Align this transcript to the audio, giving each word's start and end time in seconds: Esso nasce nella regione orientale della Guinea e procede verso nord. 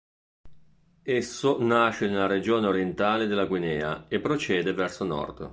Esso 1.03 1.57
nasce 1.61 2.07
nella 2.07 2.25
regione 2.25 2.65
orientale 2.65 3.27
della 3.27 3.45
Guinea 3.45 4.05
e 4.07 4.19
procede 4.19 4.73
verso 4.73 5.03
nord. 5.03 5.49